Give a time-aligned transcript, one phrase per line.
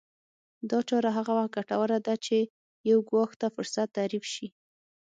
[0.69, 2.37] دا چاره هغه وخت ګټوره ده چې
[2.89, 4.47] يو ګواښ ته فرصت تعريف شي.